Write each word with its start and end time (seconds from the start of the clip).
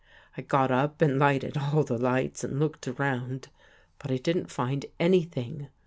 I 0.35 0.41
got 0.41 0.71
up 0.71 0.99
and 1.03 1.19
lighted 1.19 1.55
all 1.57 1.83
the 1.83 1.99
lights 1.99 2.43
and 2.43 2.57
looked 2.57 2.87
around, 2.87 3.49
but 3.99 4.09
I 4.09 4.17
didn't 4.17 4.49
find 4.49 4.83
anything. 4.99 5.67